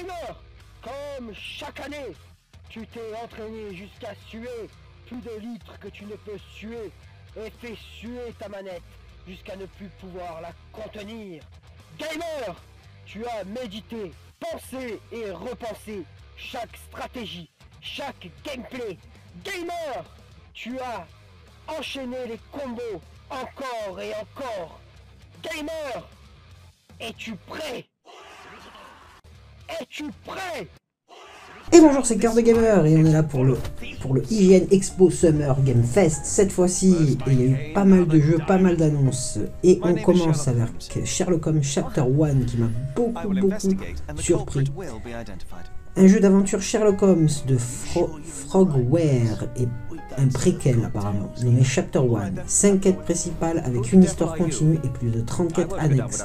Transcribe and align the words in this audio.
Gamer 0.00 0.42
Comme 0.82 1.34
chaque 1.34 1.80
année, 1.80 2.14
tu 2.70 2.86
t'es 2.86 3.14
entraîné 3.22 3.74
jusqu'à 3.74 4.14
suer 4.28 4.48
plus 5.06 5.20
de 5.20 5.38
litres 5.40 5.78
que 5.78 5.88
tu 5.88 6.04
ne 6.04 6.16
peux 6.16 6.38
suer 6.54 6.90
et 7.36 7.50
fais 7.60 7.76
suer 7.98 8.32
ta 8.38 8.48
manette 8.48 8.82
jusqu'à 9.28 9.56
ne 9.56 9.66
plus 9.66 9.88
pouvoir 10.00 10.40
la 10.40 10.52
contenir. 10.72 11.42
Gamer 11.98 12.62
Tu 13.04 13.26
as 13.26 13.44
médité, 13.44 14.12
pensé 14.38 15.00
et 15.12 15.30
repensé 15.32 16.04
chaque 16.36 16.76
stratégie, 16.88 17.50
chaque 17.82 18.28
gameplay. 18.42 18.96
Gamer 19.44 20.04
Tu 20.54 20.78
as 20.80 21.06
enchaîné 21.68 22.26
les 22.26 22.40
combos 22.52 23.02
encore 23.28 24.00
et 24.00 24.14
encore. 24.14 24.80
Gamer 25.42 26.08
Es-tu 26.98 27.36
prêt? 27.36 27.86
Et 31.72 31.80
bonjour, 31.80 32.04
c'est 32.04 32.16
Cœur 32.16 32.34
de 32.34 32.40
Gamer 32.40 32.84
et 32.84 32.96
on 32.96 33.04
est 33.04 33.12
là 33.12 33.22
pour 33.22 33.44
le, 33.44 33.56
pour 34.00 34.12
le 34.12 34.22
IGN 34.28 34.66
Expo 34.72 35.08
Summer 35.08 35.56
Game 35.62 35.84
Fest. 35.84 36.22
Cette 36.24 36.50
fois-ci, 36.50 36.96
il 37.28 37.40
y 37.40 37.42
a 37.42 37.46
eu 37.46 37.72
pas 37.72 37.84
mal 37.84 38.06
de 38.08 38.18
jeux, 38.18 38.38
pas 38.44 38.58
mal 38.58 38.76
d'annonces. 38.76 39.38
Et 39.62 39.78
on 39.82 39.94
commence 39.94 40.48
avec 40.48 40.68
Sherlock 41.04 41.46
Holmes 41.46 41.62
Chapter 41.62 42.00
1 42.00 42.40
qui 42.40 42.56
m'a 42.56 42.70
beaucoup, 42.96 43.28
beaucoup 43.28 43.50
surpris. 44.16 44.64
Un 45.96 46.06
jeu 46.08 46.18
d'aventure 46.18 46.60
Sherlock 46.60 47.02
Holmes 47.02 47.28
de 47.46 47.56
Fro 47.56 48.10
Frogware 48.24 49.46
et 49.56 49.68
un 50.18 50.26
préquel 50.26 50.84
apparemment, 50.84 51.32
nommé 51.42 51.62
Chapter 51.62 52.00
1. 52.00 52.46
5 52.46 52.80
quêtes 52.80 53.00
principales 53.02 53.62
avec 53.64 53.92
une 53.92 54.02
histoire 54.02 54.34
continue 54.34 54.78
et 54.82 54.88
plus 54.88 55.10
de 55.10 55.20
30 55.20 55.52
quêtes 55.52 55.72
annexes. 55.78 56.24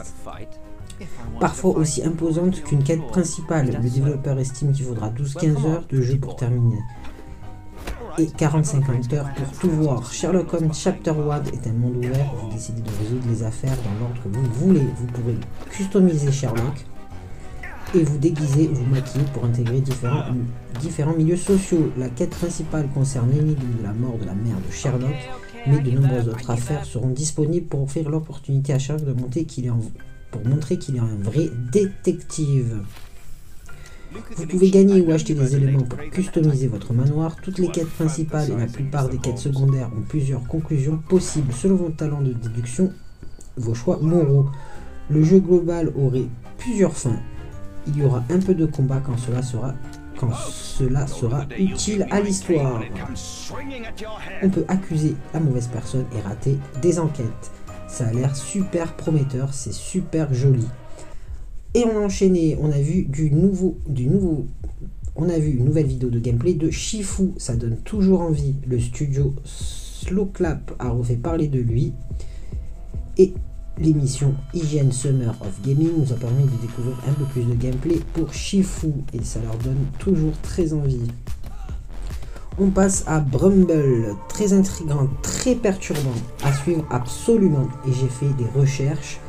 Parfois 1.39 1.77
aussi 1.77 2.03
imposante 2.03 2.61
qu'une 2.63 2.83
quête 2.83 3.05
principale. 3.07 3.77
Le 3.81 3.89
développeur 3.89 4.39
estime 4.39 4.71
qu'il 4.71 4.85
faudra 4.85 5.09
12-15 5.09 5.65
heures 5.65 5.85
de 5.89 6.01
jeu 6.01 6.17
pour 6.17 6.35
terminer. 6.35 6.79
Et 8.17 8.25
40-50 8.25 9.13
heures 9.15 9.29
pour 9.35 9.59
tout 9.59 9.69
voir. 9.69 10.11
Sherlock 10.11 10.53
Holmes 10.53 10.73
Chapter 10.73 11.11
1 11.11 11.43
est 11.43 11.67
un 11.67 11.73
monde 11.73 11.97
ouvert 11.97 12.33
vous 12.41 12.49
décidez 12.49 12.81
de 12.81 12.89
résoudre 13.03 13.27
les 13.27 13.43
affaires 13.43 13.75
dans 13.83 13.99
l'ordre 13.99 14.21
que 14.23 14.29
vous 14.29 14.53
voulez. 14.53 14.87
Vous 14.97 15.07
pourrez 15.07 15.37
customiser 15.69 16.31
Sherlock, 16.31 16.85
et 17.93 18.03
vous 18.03 18.17
déguiser 18.17 18.69
ou 18.69 18.75
vous 18.75 18.85
maquiller 18.85 19.25
pour 19.33 19.45
intégrer 19.45 19.81
différents, 19.81 20.23
différents 20.79 21.13
milieux 21.13 21.37
sociaux. 21.37 21.91
La 21.97 22.09
quête 22.09 22.31
principale 22.31 22.87
concerne 22.93 23.31
l'énigme 23.31 23.77
de 23.79 23.83
la 23.83 23.93
mort 23.93 24.17
de 24.17 24.25
la 24.25 24.33
mère 24.33 24.57
de 24.65 24.71
Sherlock, 24.71 25.15
mais 25.67 25.79
de 25.79 25.91
nombreuses 25.91 26.29
autres 26.29 26.49
affaires 26.49 26.85
seront 26.85 27.09
disponibles 27.09 27.67
pour 27.67 27.83
offrir 27.83 28.09
l'opportunité 28.09 28.73
à 28.73 28.79
Sherlock 28.79 29.05
de 29.05 29.13
monter 29.13 29.45
qu'il 29.45 29.65
est 29.65 29.69
en, 29.69 29.79
pour 30.31 30.45
montrer 30.45 30.77
qu'il 30.77 30.95
est 30.95 30.99
un 30.99 31.17
vrai 31.21 31.49
détective. 31.71 32.79
Vous 34.37 34.47
pouvez 34.47 34.69
gagner 34.69 35.01
ou 35.01 35.11
acheter 35.11 35.33
des 35.33 35.55
éléments 35.55 35.83
pour 35.83 35.99
customiser 36.09 36.67
votre 36.67 36.93
manoir. 36.93 37.35
Toutes 37.41 37.59
les 37.59 37.67
quêtes 37.67 37.89
principales 37.89 38.49
et 38.49 38.55
la 38.55 38.67
plupart 38.67 39.09
des 39.09 39.17
quêtes 39.17 39.37
secondaires 39.37 39.91
ont 39.95 40.03
plusieurs 40.07 40.47
conclusions 40.47 40.97
possibles 40.97 41.51
selon 41.51 41.75
vos 41.75 41.89
talents 41.89 42.21
de 42.21 42.31
déduction, 42.31 42.93
vos 43.57 43.73
choix 43.73 43.99
moraux. 44.01 44.49
Le 45.09 45.21
jeu 45.21 45.39
global 45.39 45.91
aurait 45.95 46.27
plusieurs 46.57 46.95
fins 46.95 47.19
il 47.87 47.97
y 47.97 48.03
aura 48.03 48.23
un 48.29 48.39
peu 48.39 48.53
de 48.53 48.65
combat 48.65 49.01
quand 49.05 49.17
cela 49.17 49.41
sera, 49.41 49.73
quand 50.19 50.33
cela 50.33 51.07
sera 51.07 51.45
utile 51.57 52.07
à 52.09 52.19
l'histoire. 52.19 52.81
On 54.41 54.49
peut 54.49 54.65
accuser 54.67 55.15
la 55.33 55.39
mauvaise 55.39 55.67
personne 55.67 56.05
et 56.15 56.21
rater 56.21 56.57
des 56.81 56.99
enquêtes. 56.99 57.51
Ça 57.95 58.07
a 58.07 58.11
l'air 58.11 58.35
super 58.35 58.93
prometteur, 58.97 59.53
c'est 59.53 59.71
super 59.71 60.33
joli. 60.33 60.67
Et 61.73 61.85
on 61.85 61.95
a 61.97 62.01
enchaîné, 62.01 62.57
on 62.59 62.69
a 62.69 62.77
vu 62.81 63.05
du 63.05 63.31
nouveau, 63.31 63.77
du 63.87 64.07
nouveau, 64.07 64.47
on 65.15 65.29
a 65.29 65.39
vu 65.39 65.51
une 65.51 65.63
nouvelle 65.63 65.85
vidéo 65.85 66.09
de 66.09 66.19
gameplay 66.19 66.55
de 66.55 66.69
Shifu, 66.69 67.29
ça 67.37 67.55
donne 67.55 67.77
toujours 67.85 68.19
envie. 68.19 68.55
Le 68.67 68.81
studio 68.81 69.33
Slow 69.45 70.25
Clap 70.25 70.75
a 70.77 70.89
refait 70.89 71.15
parler 71.15 71.47
de 71.47 71.61
lui. 71.61 71.93
Et 73.17 73.33
L'émission 73.77 74.33
Hygiene 74.53 74.91
Summer 74.91 75.33
of 75.41 75.61
Gaming 75.61 75.91
nous 75.97 76.11
a 76.11 76.15
permis 76.15 76.43
de 76.43 76.61
découvrir 76.61 76.97
un 77.07 77.13
peu 77.13 77.23
plus 77.25 77.43
de 77.43 77.55
gameplay 77.55 77.99
pour 78.13 78.33
Shifu 78.33 78.87
et 79.13 79.23
ça 79.23 79.41
leur 79.41 79.57
donne 79.57 79.85
toujours 79.99 80.33
très 80.41 80.73
envie. 80.73 81.07
On 82.57 82.69
passe 82.69 83.03
à 83.05 83.19
Brumble, 83.19 84.15
très 84.29 84.53
intrigant, 84.53 85.09
très 85.21 85.55
perturbant, 85.55 86.15
à 86.41 86.53
suivre 86.53 86.85
absolument. 86.89 87.67
Et 87.85 87.91
j'ai 87.91 88.07
fait 88.07 88.29
des 88.37 88.47
recherches. 88.57 89.19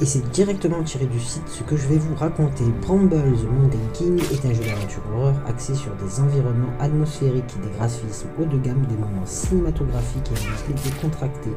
Et 0.00 0.06
c'est 0.06 0.26
directement 0.30 0.82
tiré 0.82 1.04
du 1.04 1.20
site 1.20 1.46
ce 1.48 1.62
que 1.62 1.76
je 1.76 1.86
vais 1.86 1.98
vous 1.98 2.14
raconter. 2.14 2.64
Brambles 2.80 3.36
Mountain 3.60 3.78
King 3.92 4.18
est 4.32 4.46
un 4.46 4.54
jeu 4.54 4.64
d'aventure 4.64 5.02
horreur 5.14 5.34
axé 5.46 5.74
sur 5.74 5.92
des 5.96 6.18
environnements 6.18 6.72
atmosphériques, 6.80 7.60
des 7.62 7.76
graphismes 7.76 8.28
haut 8.40 8.46
de 8.46 8.56
gamme, 8.56 8.86
des 8.86 8.96
moments 8.96 9.26
cinématographiques 9.26 10.30
et 10.30 10.46
un 10.46 10.66
gameplay 10.66 10.90
décontracté. 10.90 11.50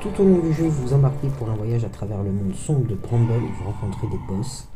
Tout 0.00 0.22
au 0.22 0.24
long 0.24 0.38
du 0.38 0.52
jeu, 0.52 0.68
vous 0.68 0.94
embarquez 0.94 1.28
pour 1.36 1.50
un 1.50 1.56
voyage 1.56 1.84
à 1.84 1.88
travers 1.88 2.22
le 2.22 2.30
monde 2.30 2.54
sombre 2.54 2.86
de 2.86 2.94
Bramble 2.94 3.32
où 3.32 3.64
vous 3.64 3.70
rencontrez 3.72 4.06
des 4.06 4.20
boss, 4.28 4.68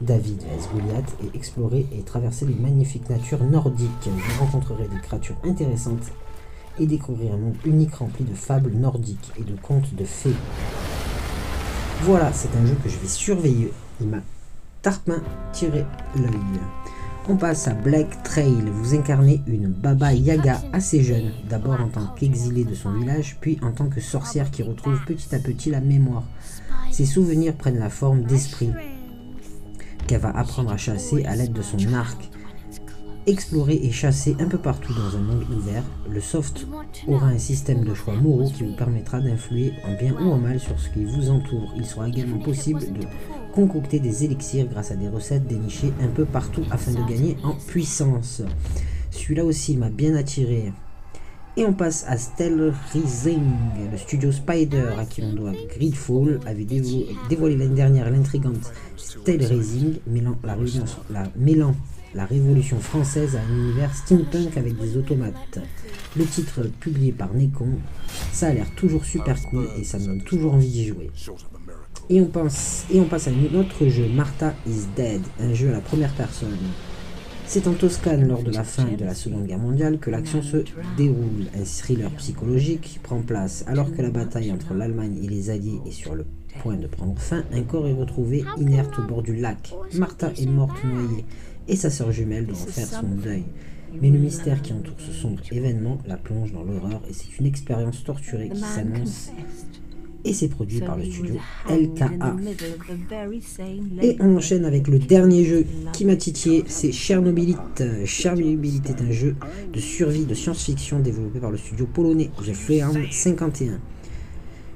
David 0.00 0.42
vs 0.42 0.68
Goliath, 0.72 1.14
et 1.22 1.36
explorer 1.36 1.86
et 1.92 2.02
traverser 2.02 2.46
les 2.46 2.54
magnifiques 2.54 3.08
natures 3.10 3.44
nordiques. 3.44 3.88
Vous 4.06 4.44
rencontrerez 4.44 4.88
des 4.88 5.00
créatures 5.00 5.36
intéressantes 5.44 6.10
et 6.78 6.86
découvrir 6.86 7.34
un 7.34 7.38
monde 7.38 7.56
unique 7.64 7.94
rempli 7.94 8.24
de 8.24 8.34
fables 8.34 8.72
nordiques 8.72 9.32
et 9.38 9.44
de 9.44 9.56
contes 9.60 9.94
de 9.94 10.04
fées. 10.04 10.36
Voilà, 12.02 12.32
c'est 12.32 12.56
un 12.56 12.66
jeu 12.66 12.76
que 12.82 12.88
je 12.88 12.98
vais 12.98 13.08
surveiller. 13.08 13.72
Il 14.00 14.08
m'a 14.08 14.20
tarpin 14.80 15.22
tiré 15.52 15.84
l'œil. 16.16 16.60
On 17.28 17.36
passe 17.36 17.68
à 17.68 17.74
Black 17.74 18.22
Trail. 18.22 18.64
Vous 18.72 18.94
incarnez 18.94 19.42
une 19.46 19.68
Baba 19.68 20.14
Yaga 20.14 20.62
assez 20.72 21.02
jeune, 21.02 21.32
d'abord 21.48 21.78
en 21.80 21.88
tant 21.88 22.06
qu'exilée 22.16 22.64
de 22.64 22.74
son 22.74 22.92
village, 22.92 23.36
puis 23.40 23.58
en 23.62 23.72
tant 23.72 23.88
que 23.88 24.00
sorcière 24.00 24.50
qui 24.50 24.62
retrouve 24.62 24.98
petit 25.04 25.34
à 25.34 25.38
petit 25.38 25.70
la 25.70 25.80
mémoire. 25.80 26.24
Ses 26.90 27.04
souvenirs 27.04 27.54
prennent 27.54 27.78
la 27.78 27.90
forme 27.90 28.22
d'esprit 28.22 28.70
va 30.18 30.30
apprendre 30.30 30.72
à 30.72 30.76
chasser 30.76 31.24
à 31.24 31.36
l'aide 31.36 31.52
de 31.52 31.62
son 31.62 31.92
arc. 31.94 32.30
Explorer 33.26 33.74
et 33.82 33.92
chasser 33.92 34.34
un 34.40 34.46
peu 34.46 34.58
partout 34.58 34.94
dans 34.94 35.16
un 35.16 35.20
monde 35.20 35.44
ouvert, 35.54 35.84
le 36.08 36.20
soft 36.20 36.66
aura 37.06 37.26
un 37.26 37.38
système 37.38 37.84
de 37.84 37.92
choix 37.92 38.14
moraux 38.14 38.50
qui 38.50 38.64
vous 38.64 38.74
permettra 38.74 39.20
d'influer 39.20 39.72
en 39.84 39.94
bien 39.94 40.14
ou 40.14 40.30
en 40.30 40.38
mal 40.38 40.58
sur 40.58 40.80
ce 40.80 40.88
qui 40.88 41.04
vous 41.04 41.30
entoure. 41.30 41.72
Il 41.76 41.84
sera 41.84 42.08
également 42.08 42.38
possible 42.38 42.80
de 42.80 43.06
concocter 43.52 44.00
des 44.00 44.24
élixirs 44.24 44.66
grâce 44.66 44.90
à 44.90 44.96
des 44.96 45.08
recettes 45.08 45.46
dénichées 45.46 45.92
un 46.00 46.08
peu 46.08 46.24
partout 46.24 46.64
afin 46.70 46.92
de 46.92 47.08
gagner 47.08 47.36
en 47.44 47.54
puissance. 47.54 48.42
Celui-là 49.10 49.44
aussi 49.44 49.76
m'a 49.76 49.90
bien 49.90 50.14
attiré. 50.14 50.72
Et 51.56 51.64
on 51.64 51.72
passe 51.72 52.04
à 52.06 52.16
Stell 52.16 52.72
Rising. 52.92 53.42
Le 53.90 53.98
studio 53.98 54.30
Spider, 54.30 54.90
à 54.98 55.04
qui 55.04 55.20
l'on 55.20 55.32
doit 55.32 55.52
Gridfall, 55.68 56.38
avait 56.46 56.64
dévoilé 57.28 57.56
l'année 57.56 57.74
dernière 57.74 58.08
l'intrigante 58.10 58.72
Stell 58.96 59.44
Rising, 59.44 59.96
mêlant 60.06 61.74
la, 62.14 62.24
révolution 62.24 62.78
française 62.78 63.36
à 63.36 63.40
un 63.40 63.56
univers 63.56 63.94
steampunk 63.94 64.56
avec 64.56 64.78
des 64.78 64.96
automates. 64.96 65.58
Le 66.16 66.24
titre 66.24 66.62
publié 66.78 67.10
par 67.10 67.34
Nekon, 67.34 67.78
ça 68.32 68.48
a 68.48 68.52
l'air 68.52 68.70
toujours 68.76 69.04
super 69.04 69.40
cool 69.50 69.68
et 69.76 69.84
ça 69.84 69.98
me 69.98 70.06
donne 70.06 70.22
toujours 70.22 70.54
envie 70.54 70.68
d'y 70.68 70.86
jouer. 70.86 71.10
Et 72.08 72.20
on, 72.20 72.26
pense, 72.26 72.84
et 72.92 73.00
on 73.00 73.04
passe 73.04 73.28
à 73.28 73.30
un 73.30 73.54
autre 73.58 73.86
jeu, 73.86 74.08
Martha 74.08 74.54
is 74.66 74.86
Dead, 74.96 75.20
un 75.40 75.52
jeu 75.54 75.68
à 75.68 75.72
la 75.72 75.80
première 75.80 76.12
personne. 76.14 76.56
C'est 77.52 77.66
en 77.66 77.72
Toscane, 77.72 78.28
lors 78.28 78.44
de 78.44 78.52
la 78.52 78.62
fin 78.62 78.84
de 78.84 79.04
la 79.04 79.12
Seconde 79.12 79.44
Guerre 79.44 79.58
mondiale, 79.58 79.98
que 79.98 80.08
l'action 80.08 80.40
se 80.40 80.58
déroule. 80.96 81.48
Un 81.60 81.64
thriller 81.64 82.08
psychologique 82.12 83.00
prend 83.02 83.22
place. 83.22 83.64
Alors 83.66 83.92
que 83.92 84.00
la 84.00 84.10
bataille 84.10 84.52
entre 84.52 84.72
l'Allemagne 84.72 85.18
et 85.20 85.26
les 85.26 85.50
Alliés 85.50 85.80
est 85.84 85.90
sur 85.90 86.14
le 86.14 86.26
point 86.60 86.76
de 86.76 86.86
prendre 86.86 87.18
fin, 87.18 87.42
un 87.52 87.62
corps 87.62 87.88
est 87.88 87.92
retrouvé 87.92 88.44
inerte 88.56 88.96
au 89.00 89.02
bord 89.02 89.24
du 89.24 89.34
lac. 89.34 89.74
Martha 89.94 90.30
est 90.38 90.46
morte 90.46 90.84
noyée 90.84 91.24
et 91.66 91.74
sa 91.74 91.90
sœur 91.90 92.12
jumelle 92.12 92.46
doit 92.46 92.54
faire 92.54 92.86
son 92.86 93.08
deuil. 93.08 93.42
Mais 94.00 94.10
le 94.10 94.18
mystère 94.20 94.62
qui 94.62 94.72
entoure 94.72 95.00
ce 95.00 95.10
sombre 95.10 95.42
événement 95.50 95.98
la 96.06 96.18
plonge 96.18 96.52
dans 96.52 96.62
l'horreur 96.62 97.02
et 97.10 97.12
c'est 97.12 97.36
une 97.40 97.46
expérience 97.46 98.04
torturée 98.04 98.50
qui 98.50 98.60
s'annonce 98.60 99.32
et 100.24 100.32
c'est 100.32 100.48
produit 100.48 100.80
par 100.80 100.96
le 100.96 101.04
studio 101.04 101.36
LKA. 101.68 102.36
Et 104.02 104.16
on 104.20 104.36
enchaîne 104.36 104.64
avec 104.64 104.88
le 104.88 104.98
dernier 104.98 105.44
jeu 105.44 105.64
qui 105.92 106.04
m'a 106.04 106.16
titillé, 106.16 106.64
c'est 106.66 106.92
Chernobylite. 106.92 107.84
Chernobylite 108.04 108.90
est 108.90 109.02
un 109.02 109.10
jeu 109.10 109.36
de 109.72 109.80
survie 109.80 110.24
de 110.24 110.34
science-fiction 110.34 111.00
développé 111.00 111.40
par 111.40 111.50
le 111.50 111.56
studio 111.56 111.86
polonais 111.86 112.30
The 112.44 112.52
Freehound 112.52 112.98
51. 113.10 113.80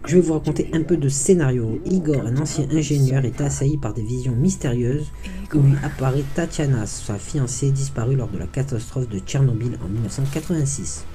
Je 0.06 0.17
vais 0.17 0.20
vous 0.20 0.35
raconter 0.35 0.69
un 0.75 0.82
peu 0.82 0.99
de 0.99 1.08
scénario. 1.08 1.81
Igor, 1.87 2.26
un 2.26 2.37
ancien 2.37 2.67
ingénieur, 2.70 3.25
est 3.25 3.40
assailli 3.40 3.79
par 3.79 3.94
des 3.94 4.02
visions 4.02 4.35
mystérieuses 4.37 5.11
où 5.55 5.61
lui 5.61 5.76
apparaît 5.82 6.25
Tatiana, 6.35 6.85
sa 6.85 7.17
fiancée 7.17 7.70
disparue 7.70 8.17
lors 8.17 8.29
de 8.29 8.38
la 8.38 8.47
catastrophe 8.47 9.08
de 9.08 9.19
Tchernobyl 9.19 9.79
en 9.82 9.88
1986. 9.88 11.06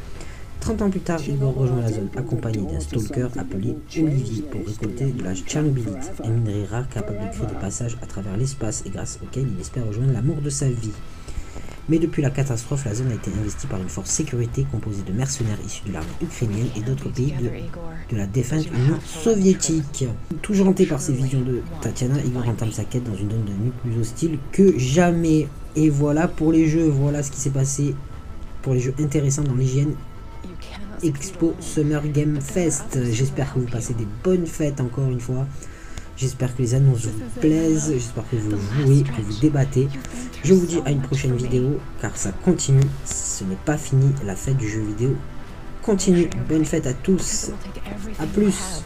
30 0.59 0.81
ans 0.81 0.89
plus 0.89 0.99
tard, 0.99 1.19
Igor 1.27 1.55
rejoint 1.55 1.81
la 1.81 1.91
zone 1.91 2.09
accompagné 2.15 2.61
d'un 2.61 2.79
stalker 2.79 3.27
appelé 3.37 3.75
Olivier 3.97 4.43
pour 4.43 4.65
récolter 4.65 5.05
de 5.05 5.23
la 5.23 5.33
Tchernobylite, 5.33 6.11
un 6.23 6.29
minerai 6.29 6.65
rare 6.65 6.89
capable 6.89 7.19
de 7.19 7.33
créer 7.33 7.47
des 7.47 7.59
passages 7.59 7.97
à 8.01 8.05
travers 8.05 8.37
l'espace 8.37 8.83
et 8.85 8.89
grâce 8.89 9.19
auquel 9.23 9.47
il 9.53 9.59
espère 9.59 9.87
rejoindre 9.87 10.13
l'amour 10.13 10.37
de 10.41 10.49
sa 10.49 10.69
vie. 10.69 10.91
Mais 11.89 11.97
depuis 11.97 12.21
la 12.21 12.29
catastrophe, 12.29 12.85
la 12.85 12.93
zone 12.93 13.11
a 13.11 13.15
été 13.15 13.31
investie 13.39 13.65
par 13.65 13.81
une 13.81 13.89
force 13.89 14.11
sécurité 14.11 14.65
composée 14.71 15.01
de 15.01 15.11
mercenaires 15.11 15.57
issus 15.65 15.81
de 15.87 15.93
l'armée 15.93 16.07
ukrainienne 16.21 16.67
et 16.75 16.81
d'autres 16.81 17.09
pays 17.09 17.33
de, 18.11 18.15
la 18.15 18.27
défunte 18.27 18.67
Union 18.67 18.99
soviétique. 19.03 20.05
Toujours 20.43 20.67
hanté 20.67 20.85
par 20.85 21.01
ses 21.01 21.13
visions 21.13 21.41
de 21.41 21.61
Tatiana, 21.81 22.21
Igor 22.23 22.47
entame 22.47 22.71
sa 22.71 22.83
quête 22.83 23.05
dans 23.05 23.15
une 23.15 23.31
zone 23.31 23.45
devenue 23.45 23.71
plus 23.81 23.99
hostile 23.99 24.37
que 24.51 24.77
jamais. 24.77 25.47
Et 25.75 25.89
voilà 25.89 26.27
pour 26.27 26.51
les 26.51 26.67
jeux, 26.67 26.87
voilà 26.87 27.23
ce 27.23 27.31
qui 27.31 27.39
s'est 27.39 27.49
passé 27.49 27.95
pour 28.61 28.75
les 28.75 28.79
jeux 28.79 28.93
intéressants 28.99 29.43
dans 29.43 29.55
l'hygiène 29.55 29.93
Expo 31.03 31.55
Summer 31.59 32.01
Game 32.07 32.39
Fest. 32.41 32.99
J'espère 33.11 33.53
que 33.53 33.59
vous 33.59 33.67
passez 33.67 33.93
des 33.93 34.07
bonnes 34.23 34.45
fêtes 34.45 34.81
encore 34.81 35.09
une 35.09 35.19
fois. 35.19 35.45
J'espère 36.17 36.55
que 36.55 36.61
les 36.61 36.75
annonces 36.75 37.05
vous 37.05 37.39
plaisent, 37.39 37.91
j'espère 37.93 38.29
que 38.29 38.35
vous 38.35 38.57
jouez, 38.75 39.03
que 39.03 39.21
vous 39.21 39.39
débattez. 39.39 39.87
Je 40.43 40.53
vous 40.53 40.65
dis 40.65 40.79
à 40.85 40.91
une 40.91 41.01
prochaine 41.01 41.35
vidéo 41.35 41.79
car 42.01 42.15
ça 42.17 42.31
continue, 42.43 42.83
ce 43.05 43.43
n'est 43.45 43.55
pas 43.65 43.77
fini, 43.77 44.13
la 44.25 44.35
fête 44.35 44.57
du 44.57 44.67
jeu 44.67 44.81
vidéo 44.81 45.15
continue. 45.81 46.29
Bonne 46.47 46.65
fête 46.65 46.87
à 46.87 46.93
tous, 46.93 47.51
à 48.19 48.25
plus 48.25 48.83